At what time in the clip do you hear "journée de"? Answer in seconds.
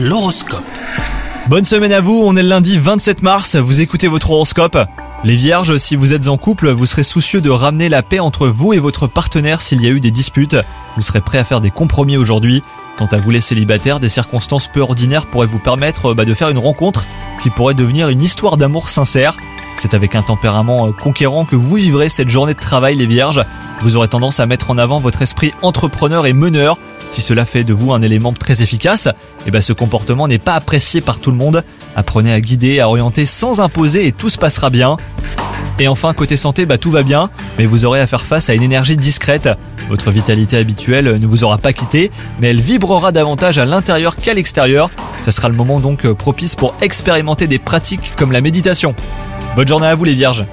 22.28-22.60